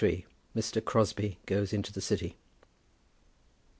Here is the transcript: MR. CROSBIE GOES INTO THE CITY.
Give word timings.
MR. 0.55 0.83
CROSBIE 0.83 1.37
GOES 1.45 1.73
INTO 1.73 1.91
THE 1.93 2.01
CITY. 2.01 2.35